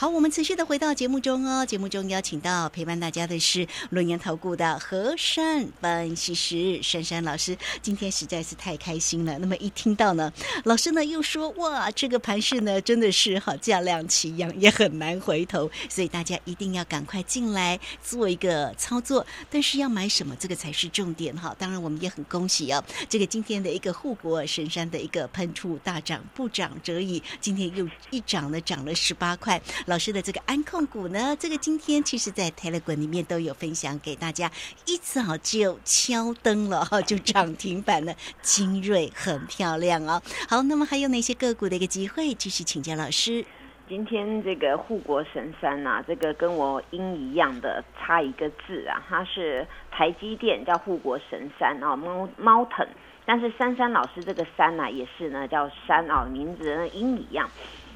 [0.00, 1.66] 好，我们持续的回到节目中哦。
[1.66, 7.54] 节目中邀请到陪伴大家的是论言投顾的和善分析师珊珊老师。
[7.82, 9.38] 今天实在是太开心了。
[9.40, 10.32] 那么一听到呢，
[10.64, 19.26] 老师呢又说哇，这个盘势呢真的是好价量齐扬，也很难回头，所以大家一定要赶快进来做一个操作。
[19.50, 21.54] 但是要买什么，这个才是重点哈。
[21.58, 29.60] 当然，我们也很恭喜哦，这个今天的一个护国神山的一个喷出大涨，不涨则已，今天又一涨呢，涨了十八块。
[29.90, 34.48] 老师的这个安控股呢，这个今天其实在 Telegram 里面都有分享给大家，
[34.86, 40.22] 一早就敲灯了哈， 就涨停板了，精锐很漂亮哦。
[40.48, 42.32] 好，那么还有哪些个股的一个机会？
[42.34, 43.44] 继续请教老师。
[43.88, 52.86] 今天这个护国神山呐，这个跟我音一样的，差一个字啊，它是台积电叫护国神山啊，猫猫腾，
[53.26, 57.50] 但是珊珊老师这个山呐，也是呢叫山啊，名字跟音一样。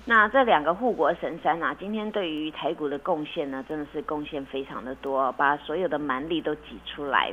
[0.07, 7.33] 那这两个护国神山啊，今天对于台股的贡献呢，真的是贡献非常的多，把所有的蛮力都挤出来。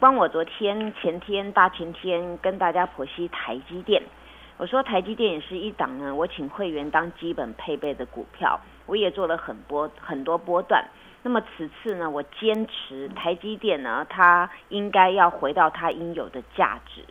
[0.00, 4.02] 光我昨天、前天、大前天跟大家剖析台积电，
[4.56, 10.82] 我说台积电也是一档呢，我请会员当基本配备的股票，我也做了很波很多波段。
[11.22, 17.02] 那么此次呢，我坚持台积电呢，它应该要回到它应有的价值。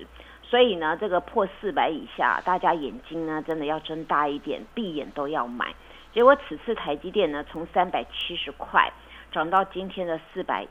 [0.50, 5.76] 所以呢，这个破四百以下，大家眼睛呢真的要睁大一点，闭眼都要买。
[6.14, 8.90] 结果此次台积电呢，从三百七十块
[9.34, 10.66] 涨到今天的四百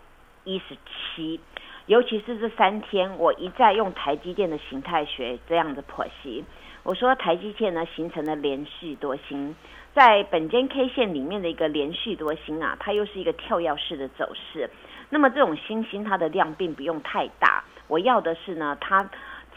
[0.44, 1.38] 一十七，
[1.84, 6.42] 尤其是这三天，我一再用台积电的形态学这样的剖析。
[6.82, 9.54] 我说台积电呢形成了连续多星，
[9.92, 14.70] 在本间 K 线里面的一个连续多星啊，它又是一个跳跃式的走势。
[15.10, 19.10] 那么这种星星它的量并不用太大，我要的是呢它。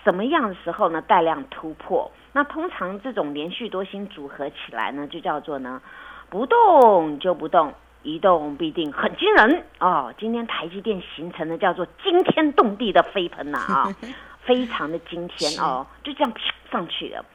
[0.04, 1.02] 什么样的时候呢？
[1.02, 5.82] 带量突破，那通常这种连续多星组合起来呢，就叫做呢，
[6.30, 10.14] 不动就不动，一动必定很惊人哦。
[10.18, 13.96] 今天台积电形成的叫做惊天动地的飞喷呐啊，
[14.42, 16.34] 非常的惊天哦，就这样
[16.72, 17.26] 上去了。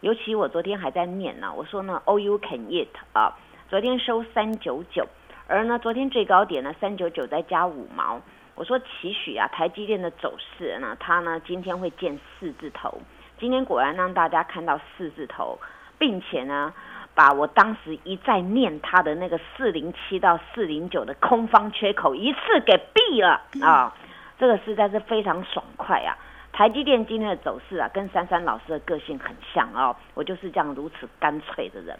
[0.00, 3.36] 尤其我昨天还在念呢，我说呢，All you can eat 啊，
[3.68, 5.06] 昨天收三九九，
[5.46, 8.20] 而呢，昨天最高点呢三九九再加五毛。
[8.54, 13.00] 我说期许啊，台积电的走势呢，它呢今天会见四字头，
[13.38, 15.58] 今天果然让大家看到四字头，
[15.98, 16.72] 并且呢，
[17.14, 23.92] 把我当时一再念它的那个四零七到四零九的空方缺口一次给闭了啊，
[24.38, 26.16] 这个实在是非常爽快啊！
[26.52, 31.98] 台积电今天的走势啊，跟珊珊老师的个性很像哦，我就是这样如此干脆的人。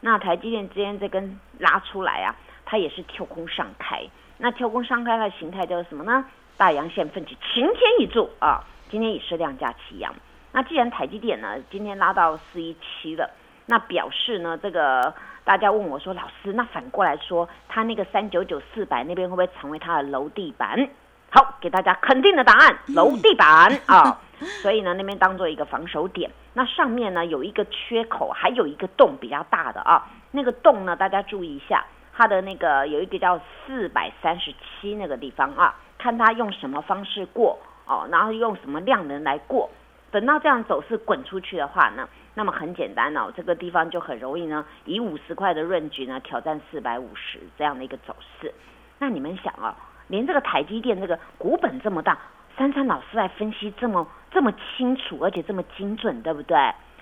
[0.00, 2.36] 那台积电今天这根拉出来啊，
[2.66, 4.06] 它也是跳空上开。
[4.38, 6.24] 那跳空上开的形态叫做什么呢？
[6.56, 8.62] 大阳线奋起，晴天一柱啊！
[8.90, 10.14] 今天也是量价齐扬。
[10.52, 13.28] 那既然台积电呢，今天拉到四一七了，
[13.66, 15.12] 那表示呢，这个
[15.42, 20.88] 大家问我说，老师，那反过来说，它那个三九九四百那边会不会成为它的楼地板？
[21.30, 24.20] 好，给大家肯定的答案，楼地板啊！
[24.62, 26.30] 所以呢，那边当做一个防守点。
[26.52, 31.84] 那上面呢有一个缺口，还有一个洞比较大的啊，那个洞呢，大家注意一下。
[32.16, 39.68] 它的那个有一个叫四百三十七那个地方啊，看它用什么方式过哦，然后用什么量能来过，
[40.12, 48.54] 等到这样走势滚出去的话呢，那么很简单哦，这个地方就很容易呢，以五十块的润局呢挑战四百五十这样的一个走势。
[48.98, 49.74] 那你们想啊，
[50.06, 52.16] 连这个台积电这个股本这么大，
[52.56, 56.56] 珊珊老师来分析这么这么清楚，而且这么精准，对不对？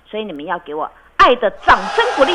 [0.07, 0.91] 所以你们要给我。
[1.19, 2.33] 爱的掌声鼓励，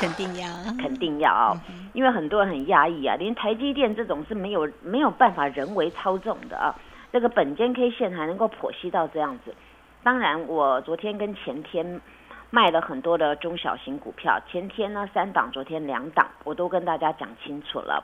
[0.00, 1.54] 肯定要，肯定要，
[1.92, 6.74] 因为很多人很压抑啊，连台积电这种是没有没有办法人为操纵的啊，
[7.12, 9.54] 这个本间 K 线还能够剖析到这样子。
[10.02, 12.00] 当然，我昨天跟前天
[12.48, 18.02] 卖了很多的中小型股票，前天呢三档，昨天两档，我都跟大家讲清楚了。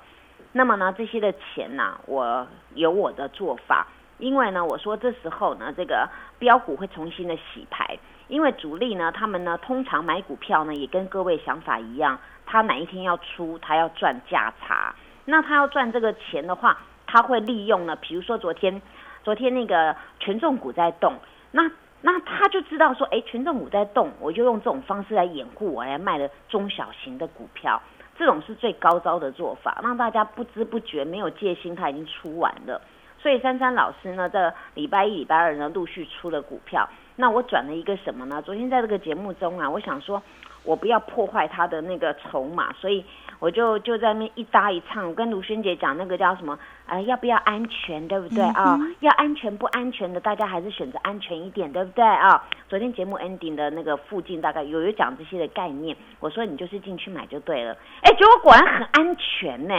[0.53, 3.87] 那么呢，这些的钱呢，我有我的做法，
[4.19, 6.07] 因为呢，我说这时候呢，这个
[6.39, 7.99] 标股会重新的洗牌。
[8.29, 14.95] 因为主力呢，他们呢通常买股票呢，也跟各位想法一样，他哪一天要出，他要赚价差。
[15.25, 18.81] 那他要赚这个钱的话，他会利用呢，比如说昨天，
[19.25, 21.15] 昨天那个权重股在动，
[21.51, 21.71] 那
[22.03, 27.81] 那他就知道说，哎，权重股在动，我就用这种方式来掩护我来卖的中小型的股票，
[28.17, 32.81] 这种是最高招的做法，让大家不知不觉没有戒心，他已经出完了。
[33.19, 36.89] 所以珊珊老师呢，这礼拜一、礼拜二呢，陆续出了股票。
[37.17, 38.43] 那我转了一个什么呢？
[38.43, 40.23] 昨天在这个节目中啊，我想说，
[40.65, 43.03] 我不要破坏他的那个筹码，所以
[43.39, 46.59] 我就就在那一搭一唱，我跟卢萱姐讲那个叫什么？
[46.87, 48.79] 啊，要不要安全，对不对啊？
[49.01, 52.45] 要安全不安全的，大家还是选择安全一点，对不对啊？
[52.69, 57.73] 昨天节目 ending 的那个附近大概有有讲这些的概念，我说你就是进去买就对了。
[58.03, 59.75] 哎，结果果然很安全呢。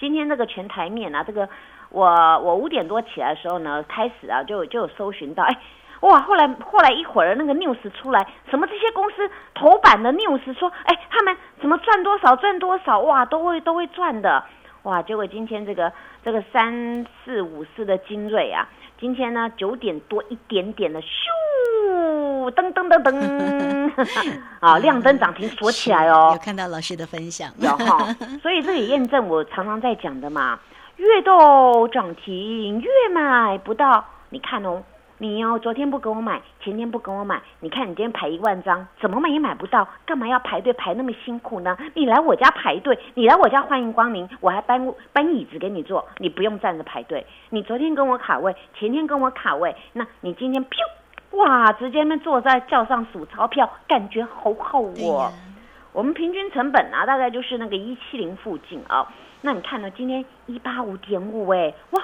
[0.00, 1.48] 今天那个全台面啊，这个
[1.92, 2.06] 我
[2.40, 5.56] 我五点多起来的时候呢，开始啊就就有搜寻到，哎。
[6.02, 6.20] 哇！
[6.20, 14.44] 后来后来一会儿那个 news 出来，什么这些公司头版的 news 说，哎，他们怎么赚多少赚多少，哇，都会都会赚的，
[14.82, 15.00] 哇！
[15.00, 15.92] 结果今天这个
[16.24, 18.68] 这个三四五四的精锐啊，
[18.98, 26.30] 今天呢九点多一点点的咻，噔噔噔噔， 啊，亮灯涨停锁起来哦。
[26.32, 28.12] 有看到老师的分享，有哈。
[28.42, 30.58] 所以这也验证我常常在讲的嘛，
[31.02, 34.84] 越到涨停越买不到，你看哦。
[35.18, 41.76] 你哦，昨天不跟我买，前天不跟我买，你看你今天排一万张，怎么买也买不到，干嘛要排队排那么辛苦呢？
[41.94, 47.24] 你来我家排队，你来我家欢迎光临，我还搬搬椅子给你坐，你不用站着排队。
[47.50, 55.32] 你昨天跟我卡位，前天跟我卡位，那你今天噗，哇，直接那坐在轿上数钞票，感觉好好哦。
[55.92, 59.06] 我们平均成本啊，大概就是那个一七零附近啊。
[59.42, 62.02] 那你看呢，今天一八五点五，哎，哇！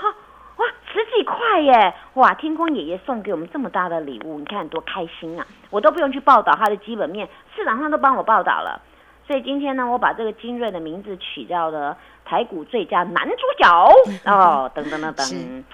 [0.59, 1.95] 哇，十几块耶！
[2.15, 5.47] 哇，天空爷爷送给我们这么大的礼物，你看多开心啊！
[5.71, 8.83] 我都不用去报道它的基本面，市场上都帮我报道了。
[9.25, 13.93] 所以今天呢，我把这个精锐的名字取叫了台股最佳男主角
[14.27, 15.65] 哦，等等等等。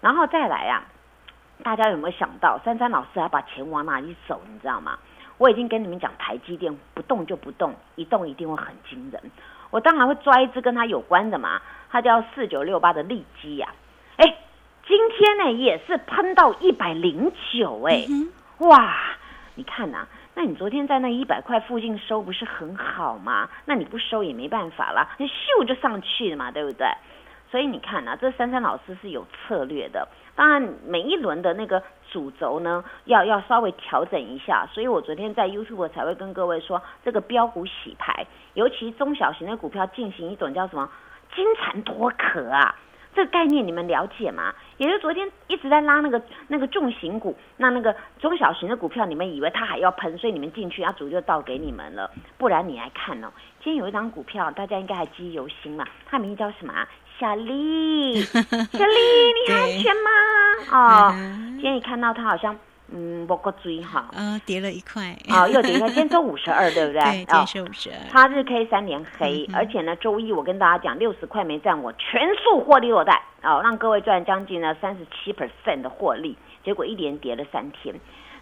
[0.00, 0.82] 然后再来呀，
[1.62, 4.40] 大家有没有想到，珊珊老师还把钱往哪里走？
[4.50, 4.98] 你知道吗？
[5.38, 9.22] 我已经跟你们讲，台积电不动就不动，一动一定会很惊人。
[9.74, 11.60] 我当然会抓一只跟它有关的嘛，
[11.90, 13.68] 它叫四九六八的利基呀。
[14.18, 14.36] 哎，
[14.86, 18.06] 今天呢也是喷到一百零九哎，
[18.58, 18.94] 哇！
[19.56, 20.06] 你看呐，
[20.36, 23.48] 那你昨天在那一百块附近收不是很好吗？
[23.64, 26.86] 那你不收也没办法了，那咻就上去了嘛，对不对？
[27.54, 30.08] 所以你看啊，这珊珊老师是有策略的。
[30.34, 31.80] 当然，每一轮的那个
[32.10, 34.66] 主轴呢，要要稍微调整一下。
[34.72, 40.90] 所以我昨天在 YouTube 才会跟各位说，这个标股洗牌，尤其中小型的股票进行一种叫什么
[41.36, 42.74] 金蝉脱壳啊。
[43.14, 44.52] 这个概念你们了解吗？
[44.76, 52.10] 也就昨天一直在拉那个那个重型股，那那个中小型的股票，你们以为它还要喷，所以你们进去，它主就倒给你们了。
[52.36, 53.28] 不然你来看哦，
[53.62, 56.88] 今天有一张股票，大家应该还记忆犹新嘛，它名字叫什么啊？
[57.18, 58.96] 小丽， 小丽，
[59.46, 60.10] 你还安全吗？
[60.72, 61.12] 哦，
[61.52, 62.56] 今天你看到他好像。
[62.96, 67.00] 嗯，不过追哈，嗯，跌了一块，啊，又跌一块，今天收五十二， 对不对？
[67.02, 67.96] 对，今天收五十二。
[68.12, 77.94] 它日 K 三连黑，而且呢，周一我跟大家讲，六十块没赚我全数获利落袋，哦，让各位赚将近呢三十七 percent 的获利，结果一连跌了三天。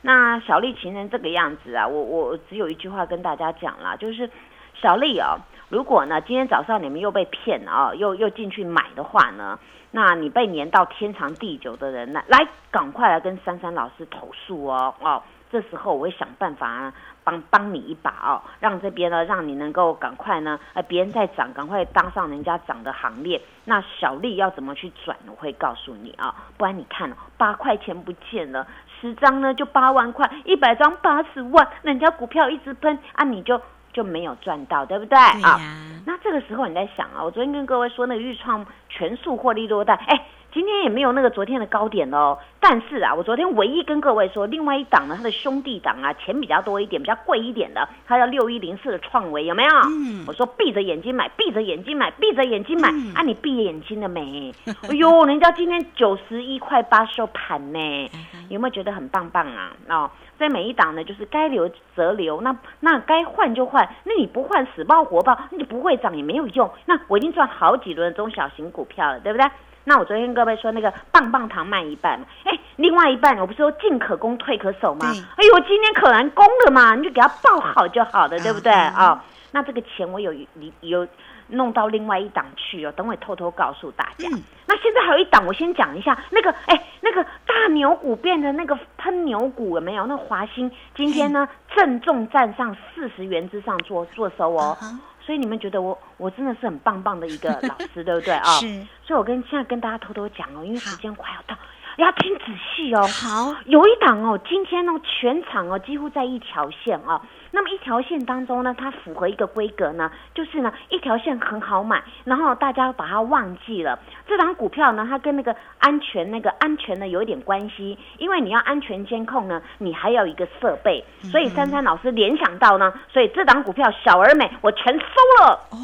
[0.03, 4.29] 那小丽情人这个样子啊，我我只有一句话跟大家讲啦，就是
[4.75, 5.39] 小丽啊，
[5.73, 9.59] 如果呢今天早上你们又被骗了啊，又又进去买的话呢？
[9.91, 12.23] 那你被粘到天长地久的人呢？
[12.29, 14.95] 来，赶快来跟珊珊老师投诉哦！
[15.01, 16.93] 哦，这时候我会想办法
[17.25, 23.41] 帮帮你一把哦，让这边呢，让你能够赶快呢，呃，别人在涨，赶快当上人家涨的行列。
[23.65, 25.17] 那小丽要怎么去转？
[25.27, 28.67] 我会告诉你啊，不然你看，八块钱不见了，
[29.01, 33.59] 十张呢就八万块，一百张八十万，人家股票一直喷啊，你就。
[33.93, 35.61] 就没有赚到，对不对啊？
[36.07, 40.27] 那这个时候你在想啊，我昨天跟各位说那个预创全数获利多大，哎。
[40.53, 49.71] 今天也没有那个昨天的高点哦，但是啊，我昨天唯一跟各位说，另外一档呢，它的兄弟档啊，钱比较多一点，比较贵一点的，它叫六一零四的创维，有没有？
[49.87, 54.53] 嗯，我说闭着眼睛买，闭着眼睛买，闭着眼睛买，啊，你闭眼睛了没？
[54.91, 58.11] 哎呦，人家今天九十一块八收盘呢，
[58.51, 59.73] 有没有觉得很棒棒啊？
[59.89, 66.71] 哦，在每一档呢，就是该留则留，那那该换就换，那你不换死抱活抱，那就不会涨也没有用。
[66.85, 69.47] 那我已经赚好几轮中小型股票了，对不对？
[69.85, 75.07] 那我昨天各位说那个棒棒糖卖一半，哎，另外一半我不是说进可攻退可守吗？
[75.37, 79.23] 哎呦，今天可能攻了嘛，你就给他报好就好了，对不对啊？
[79.51, 81.07] 那这个钱我有你有
[81.53, 84.29] 弄到另外一档去哦，等会偷偷告诉大家。
[84.67, 90.07] 那现在还有一档，我先讲一下那个，哎，那个大牛股变成那个喷牛股了没有？
[90.07, 94.77] 那华兴今天呢郑重站上四十元之上做做收哦。
[95.25, 98.43] 所以你们觉得我我真的是很棒棒的一个老师， 对不对啊？
[98.59, 98.67] 是。
[99.05, 101.57] 所以我跟现在跟大家偷偷讲哦，因为时间快要到，
[101.97, 103.07] 要听仔细哦。
[103.07, 103.55] 好。
[103.67, 107.21] 有一档哦，今天哦全场哦几乎在一条线哦，
[107.53, 113.99] 那么一条线当中呢，它符合一个规格呢，就是呢一条线很好买，然后大家把它忘记了。
[114.27, 125.61] 这档股票呢，它跟那个安全那个安全呢有一点关系，因为你要安全监控呢，你还要一个设备，所以珊珊老师联想到呢，所以这档股票小而美，我全收了。
[125.71, 125.79] 哦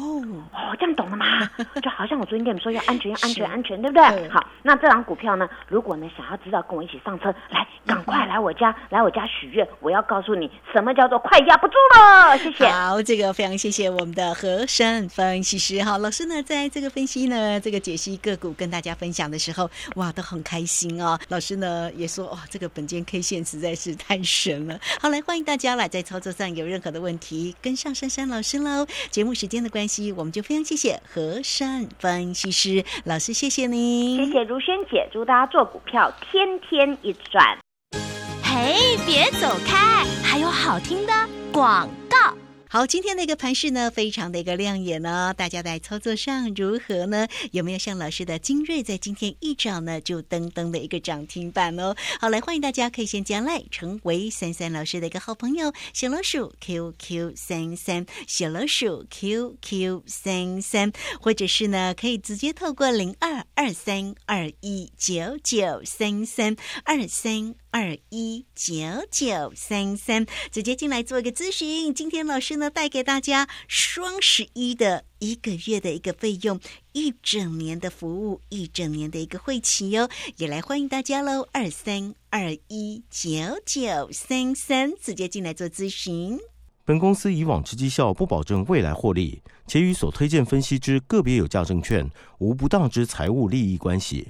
[0.51, 1.25] 哦，这样懂了吗？
[1.81, 4.29] 就好像我昨天跟你们说要安全，要安全，安全，对不对？
[4.29, 12.37] 好，那这档股票呢，如果呢想要知道，跟我一起上车，来，赶快来我家，来我家许愿，我要告诉你什么叫做快压不住了。
[12.37, 12.67] 谢谢。
[12.69, 15.83] 好，这个非常谢谢我们的和山分析师。
[15.83, 21.19] 哈，老师呢，在这个分析呢，这个解析个股跟大家分享的时候，哇，都很开心哦。
[21.29, 24.79] 老师呢也说，哇，这个本间 K 线实在是太神了。
[25.01, 28.85] 好，来欢迎大家来在操作上有任何的问题，跟上珊珊老师喽。
[29.09, 37.68] 节目时间的关系，我们就非常谢谢和山分析师老师，谢谢您，谢谢如萱姐，祝大家做股票天天一赚。
[38.59, 38.75] 哎，
[39.05, 41.13] 别走开，还有好听的
[41.53, 42.17] 广告。
[42.71, 45.33] 好，今天的一个盘势呢，非常的一个亮眼呢。
[45.35, 47.25] 大家在操作上如何呢？
[47.51, 51.95] 有没有像老师的精锐，在今天一早呢就噔噔的一个涨停板哦？
[52.19, 67.55] 好，来欢迎大家可以先加来成为三三老师的一个好朋友，小老鼠 QQ 三三，小老鼠 QQ 三三，或者是呢可以直接透过零二二三二一九九三三二三。
[67.71, 68.75] 二一九
[69.11, 71.93] 九三三，直接进来做一个咨询。
[71.93, 76.59] 今天老师呢带给大家双十一的一个月的一个费用，
[76.93, 81.47] 一整年的服务，一整年的一个会期哟，也来欢迎大家喽！
[81.51, 83.29] 二三二一九
[83.65, 86.39] 九三三，直接进来做咨询。
[86.83, 92.09] 本公司以往之绩效不保证未来获利，且与所推荐分析之个别有价证券
[92.39, 94.29] 无不当之财务利益关系。